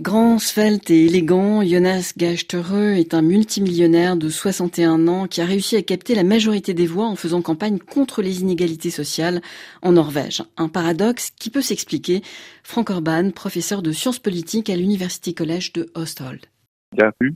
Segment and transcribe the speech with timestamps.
[0.00, 5.76] Grand, svelte et élégant, Jonas Gachtereux est un multimillionnaire de 61 ans qui a réussi
[5.76, 9.42] à capter la majorité des voix en faisant campagne contre les inégalités sociales
[9.82, 10.42] en Norvège.
[10.56, 12.22] Un paradoxe qui peut s'expliquer.
[12.62, 16.46] Frank Orban, professeur de sciences politiques à l'Université Collège de Osthold.
[16.94, 17.34] Il y a eu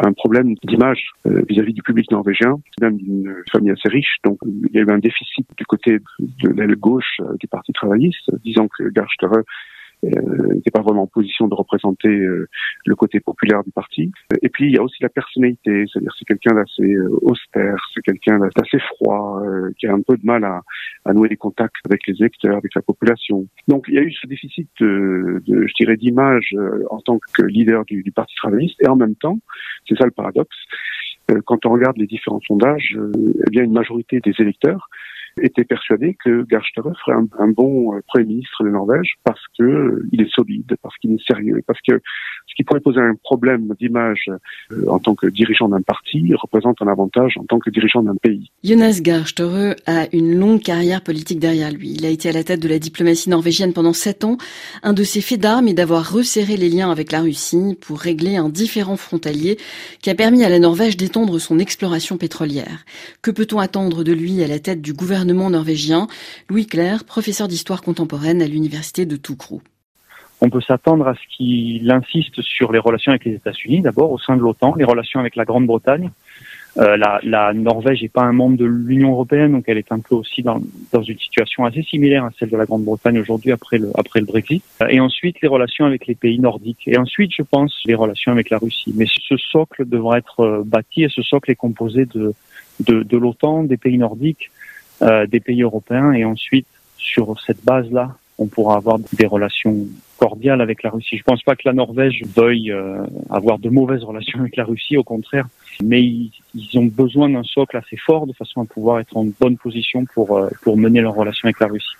[0.00, 4.16] un problème d'image euh, vis-à-vis du public norvégien, même d'une famille assez riche.
[4.24, 7.72] Donc il y a eu un déficit du côté de l'aile gauche euh, du Parti
[7.72, 9.42] travailliste, disant que Gachtereux euh,
[10.54, 12.48] n'était pas vraiment en position de représenter euh,
[12.86, 14.10] le côté populaire du parti.
[14.42, 18.02] Et puis il y a aussi la personnalité, c'est-à-dire c'est quelqu'un d'assez euh, austère, c'est
[18.02, 19.42] quelqu'un d'assez froid,
[19.78, 20.62] qui a un peu de mal à,
[21.04, 23.46] à, nouer des contacts avec les électeurs, avec la population.
[23.68, 26.54] Donc il y a eu ce déficit de, de je dirais, d'image
[26.90, 29.38] en tant que leader du, du Parti travailliste, et en même temps,
[29.88, 30.56] c'est ça le paradoxe,
[31.46, 34.88] quand on regarde les différents sondages, eh bien une majorité des électeurs
[35.42, 40.08] était persuadé que Gahr ferait un, bon euh, Premier ministre de Norvège parce que euh,
[40.12, 42.00] il est solide, parce qu'il est sérieux, parce que
[42.46, 44.30] ce qui pourrait poser un problème d'image
[44.70, 48.16] euh, en tant que dirigeant d'un parti représente un avantage en tant que dirigeant d'un
[48.16, 48.50] pays.
[48.64, 49.26] Jonas Gahr
[49.84, 51.90] a une longue carrière politique derrière lui.
[51.90, 54.38] Il a été à la tête de la diplomatie norvégienne pendant sept ans.
[54.82, 58.36] Un de ses faits d'armes est d'avoir resserré les liens avec la Russie pour régler
[58.36, 59.58] un différent frontalier
[60.00, 62.86] qui a permis à la Norvège d'étendre son exploration pétrolière.
[63.20, 66.06] Que peut-on attendre de lui à la tête du gouvernement norvégien?
[66.48, 69.60] Louis Claire, professeur d'histoire contemporaine à l'université de Toukrou.
[70.40, 74.18] On peut s'attendre à ce qu'il insiste sur les relations avec les États-Unis, d'abord au
[74.18, 76.10] sein de l'OTAN, les relations avec la Grande-Bretagne.
[76.76, 80.16] Euh, la, Norvège n'est pas un membre de l'Union européenne, donc elle est un peu
[80.16, 80.60] aussi dans,
[80.92, 84.62] une situation assez similaire à celle de la Grande-Bretagne aujourd'hui après le, après le Brexit.
[84.88, 86.82] Et ensuite les relations avec les pays nordiques.
[86.86, 88.92] Et ensuite, je pense, les relations avec la Russie.
[88.96, 92.34] Mais ce socle devra être euh, bâti et ce socle est composé de,
[92.80, 94.50] de, de l'OTAN, des pays nordiques,
[95.02, 99.86] euh, des pays européens et ensuite sur cette base-là, on pourra avoir des relations
[100.16, 101.16] cordiales avec la Russie.
[101.18, 104.96] Je pense pas que la Norvège veuille euh, avoir de mauvaises relations avec la Russie,
[104.96, 105.46] au contraire,
[105.82, 109.56] mais ils, ont besoin d'un socle assez fort de façon à pouvoir être en bonne
[109.56, 111.96] position pour, euh, pour mener leurs relations avec la Russie.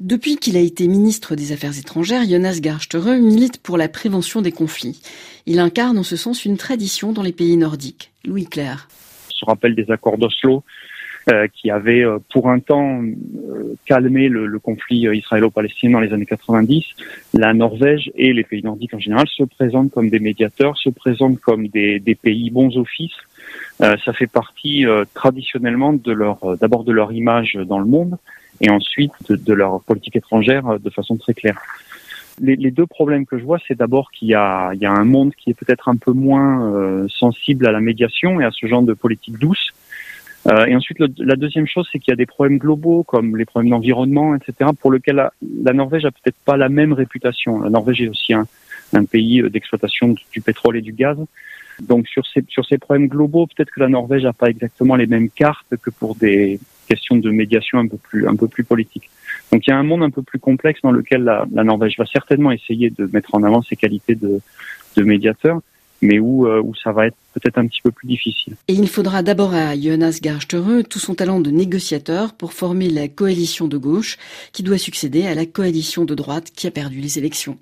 [0.00, 2.78] Depuis qu'il a été ministre des Affaires étrangères, Jonas Gahr
[3.20, 5.02] milite pour la prévention des conflits.
[5.46, 8.12] Il incarne en ce sens une tradition dans les pays nordiques.
[8.24, 8.88] Louis Claire.
[9.26, 10.62] On se rappelle des accords d'Oslo,
[11.52, 16.84] qui avait euh, pour un temps euh, calmé le, conflit israélo-palestinien dans les années 90,
[17.34, 21.40] la Norvège et les pays nordiques en général se présentent comme des médiateurs, se présentent
[21.40, 23.16] comme des, pays bons offices.
[23.78, 24.84] ça fait partie
[25.14, 28.16] traditionnellement de leur, d'abord de leur image dans le monde
[28.60, 31.60] et ensuite de, leur politique étrangère de façon très claire.
[32.40, 35.04] Les, deux problèmes que je vois, c'est d'abord qu'il y a, il y a un
[35.04, 38.82] monde qui est peut-être un peu moins sensible à la médiation et à ce genre
[38.82, 39.72] de politique douce,
[40.48, 43.44] euh, et ensuite, la deuxième chose, c'est qu'il y a des problèmes globaux, comme les
[43.44, 47.60] problèmes d'environnement, etc., pour lesquels la, Norvège a peut-être pas la même réputation.
[47.60, 48.46] La Norvège est aussi un,
[49.04, 51.18] pays euh, d'exploitation du pétrole et du gaz.
[51.80, 55.76] Donc sur ces, problèmes globaux, peut-être que la Norvège n'a pas exactement les mêmes cartes
[55.76, 56.58] que pour des
[56.88, 59.10] questions de médiation un peu plus, politiques.
[59.52, 62.06] Donc il y a un monde un peu plus complexe dans lequel la, Norvège va
[62.06, 64.40] certainement essayer de mettre en avant ses qualités de
[64.96, 65.60] médiateur,
[66.02, 68.54] mais où, euh, où ça va être peut-être un petit peu plus difficile.
[68.68, 73.08] Et il faudra d'abord à Jonas Gahr tout son talent de négociateur pour former la
[73.08, 74.16] coalition de gauche
[74.52, 77.58] qui doit succéder à la coalition de droite qui a perdu les élections.